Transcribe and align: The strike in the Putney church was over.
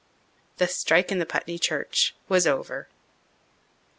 The 0.57 0.67
strike 0.67 1.11
in 1.11 1.19
the 1.19 1.27
Putney 1.27 1.59
church 1.59 2.15
was 2.27 2.47
over. 2.47 2.87